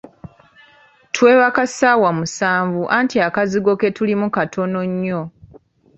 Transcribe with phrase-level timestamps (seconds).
[1.13, 5.21] Twebaka ssawa musanvu anti akazigo ketulimu katono nnyo.